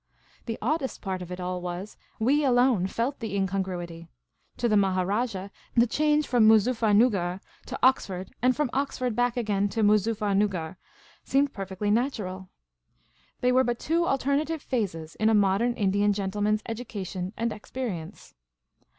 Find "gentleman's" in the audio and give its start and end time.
16.13-16.63